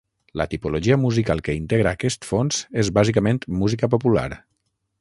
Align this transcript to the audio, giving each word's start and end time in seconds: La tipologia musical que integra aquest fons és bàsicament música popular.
La 0.39 0.45
tipologia 0.53 0.95
musical 1.01 1.43
que 1.49 1.53
integra 1.57 1.93
aquest 1.97 2.27
fons 2.29 2.63
és 2.85 2.89
bàsicament 2.97 3.43
música 3.65 3.91
popular. 3.97 4.29